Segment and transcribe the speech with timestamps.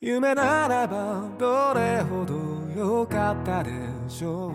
[0.00, 2.34] 夢ならばどれほど
[2.76, 3.70] 良かったで
[4.08, 4.52] しょう。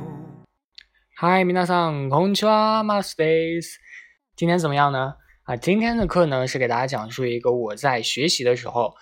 [1.15, 3.79] 嗨，皆さん、こんにちは、マスです。
[4.35, 5.15] 今天怎么样呢？
[5.43, 8.93] 啊，今天的课呢是给大家讲述一个我在学习的时候，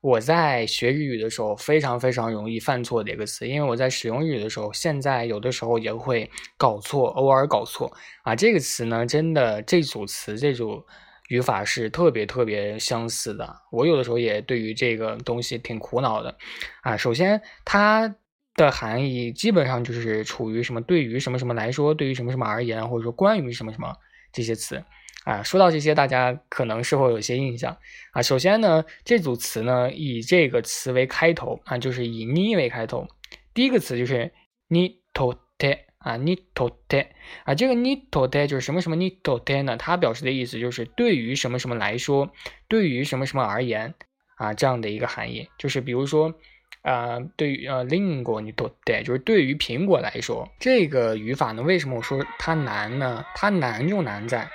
[0.00, 3.48] 我在学日语的时候非常非常容易犯错的一个词。
[3.48, 8.36] 因为我在使用日语的时候，现在有的时候也会搞错，偶尔搞错啊。
[8.36, 10.84] 这个词呢，真的这组词这组
[11.29, 13.55] 语法是特别特别相似的。
[13.71, 16.37] 我有的时候也对于这个东西挺苦恼的
[16.83, 16.95] 啊。
[16.95, 18.13] 首先它。
[18.55, 23.95] 的含义基本上就是处于什么对于什么什么来说，对于什么什么而言，或者说关于什么什么
[24.33, 24.83] 这些词
[25.23, 25.41] 啊。
[25.41, 27.77] 说到这些，大家可能是否有些印象
[28.11, 28.21] 啊。
[28.21, 33.07] 首先呢，这组词呢以这个词为开头啊，就是以你为开头。
[33.53, 34.29] 第一个词就是
[34.67, 37.06] 你とて啊，你とて
[37.44, 39.76] 啊，这个你とて就是什么什么你とて呢？
[39.76, 42.32] 它表示的意思就是对于什么什么来说，
[42.68, 43.94] 对于什么什么而言
[44.36, 45.48] 啊，这样的一个含义。
[45.58, 46.34] 就是比如说。
[46.82, 53.24] 啊，对于呃，苹果你都对，就是对于苹果来说，这个语法呢，为什么我说它难呢？
[53.34, 54.50] 它难就难在，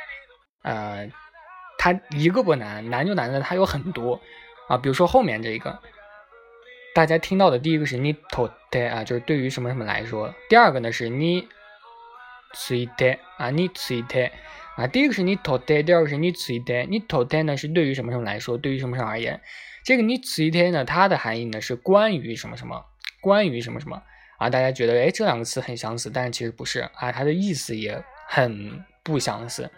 [0.62, 1.10] 呃，
[1.80, 4.22] 它一个不难，难就难在它有很多
[4.68, 4.78] 啊。
[4.78, 5.82] 比如说后面这个，
[6.94, 10.34] 大家听到的第一个是你とて啊，就是对于什么什么来说。
[10.50, 11.48] 第二个呢是你
[12.54, 14.32] ついて啊，你ついて
[14.76, 16.88] 啊，第一个是你とて，第二个是你ついて。
[16.88, 19.40] 你とて呢是对于什么什么来说，对于什么什么而言。
[19.86, 22.84] 这个你此一天呢，它的含义呢是关于什么什么，
[23.22, 24.02] 关于什么什么
[24.38, 24.50] 啊？
[24.50, 29.70] 大家觉得哎，这两个词很相似，但是其实不是啊，它的意思也很不相似。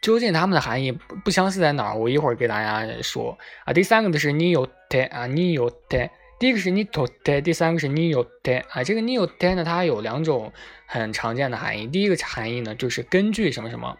[0.00, 1.94] 究竟它们的含义不不相似在哪儿？
[1.94, 3.72] 我一会儿给大家说啊。
[3.72, 6.10] 第三个的是你有的啊，你有的。
[6.39, 8.83] 第一个是你と的，第三个是你有 i 啊。
[8.83, 10.51] 这个你有 i 呢，它有两种
[10.85, 11.87] 很常见的含义。
[11.87, 13.97] 第一个含义呢，就是根据什么什么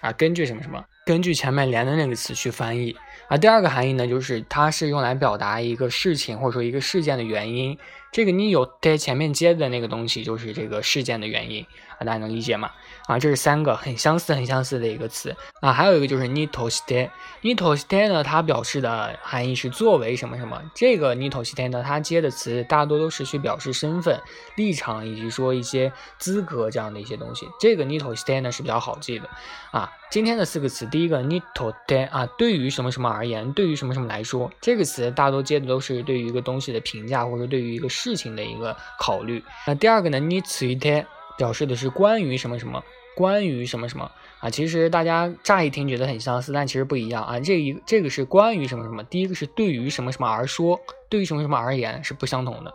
[0.00, 0.84] 啊，根据什么什么。
[1.06, 2.94] 根据前面连的那个词去翻译
[3.28, 7.78] 啊，第二个含义呢，就是它是用来表达一个事情或者说一个事件的原因。
[8.10, 11.64] 这个你有在前面接的那个东西，就是这个事件的原因
[11.98, 12.70] 啊，大家能理解吗？
[13.06, 15.72] 啊，这是三个很相似、很相似的一个词啊。
[15.72, 17.10] 还有一个就是你头西天，
[17.42, 20.62] 你头西天呢，它表示的含义是作为什么什么。
[20.74, 24.20] 这个你头西天呢，它接的词大多都是去表示身份、
[24.56, 27.46] 立场以及说一些资格这样的一些东西。
[27.60, 29.28] 这个你头西天呢是比较好记的
[29.70, 29.92] 啊。
[30.10, 39.42] 今天的四个词，第一个你头天啊，对于什么什么而言，对于什么什么来说，这个词大多接的都是对于一个东西的评价，或者对于一个事情的一个考虑。
[39.66, 42.82] 那第二个呢，你此一天表示的是关于什么什么。
[43.16, 44.48] 关于什么什么啊？
[44.48, 47.40] 其实大家乍一听觉得很相似，但其实不一样啊。
[47.40, 50.78] 这一这个是关于什么什么，第一个是对于什么什么而说，
[51.10, 52.72] 对于什么什么而言是不相同的。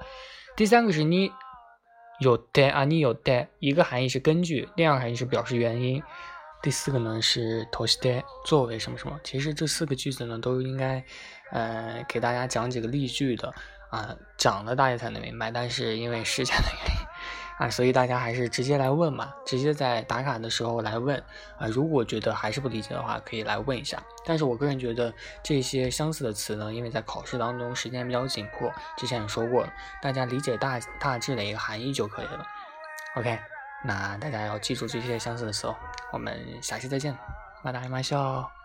[0.57, 1.31] 第三个是你
[2.19, 6.03] 有的啊，你有的一个含义是根据，第二个含义是表示原因。
[6.61, 9.17] 第四个呢是头西的作为什么什么。
[9.23, 11.01] 其实这四个句子呢都应该
[11.51, 13.53] 呃给大家讲几个例句的
[13.93, 15.51] 啊，讲了大家才能明白。
[15.51, 17.03] 但是因为时间的原因。
[17.59, 21.15] 啊，所以大家还是直接来问嘛，直接在打卡的时候来问
[21.59, 21.67] 啊。
[21.67, 24.01] 如果觉得还是不理解的话，可以来问一下。
[24.25, 29.71] 但是我个人觉得这些相似的词呢，因为在考试当中时间比较紧迫，之前也说过了，
[30.01, 32.43] 大家理解大大致的一个含义就可以了。
[33.17, 33.39] OK，
[33.85, 35.75] 那大家要记住这些相似的词哦。
[36.11, 37.15] 我们下期再见，
[37.61, 38.62] 马达马笑。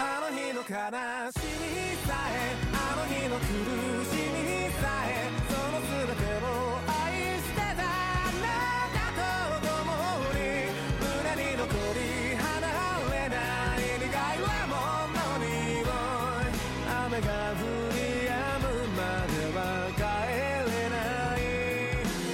[0.00, 3.42] あの日の悲しみさえあの日の苦
[4.06, 6.46] しみさえその全てを
[6.86, 8.46] 愛してたあな
[8.94, 9.74] たと共
[10.38, 10.38] に
[11.02, 11.66] 胸に残
[11.98, 11.98] り
[12.38, 12.62] 離
[13.10, 13.34] れな
[13.74, 14.78] い願いはも
[15.10, 16.54] のにおい
[16.86, 17.26] 雨が
[17.58, 18.30] 降り止
[18.62, 19.58] むまでは
[19.98, 19.98] 帰
[20.70, 21.42] れない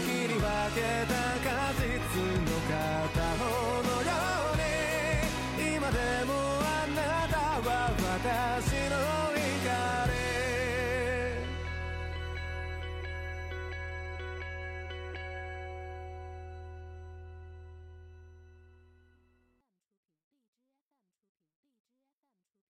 [0.04, 0.44] 切り分
[0.76, 1.33] けた
[8.24, 9.13] thousand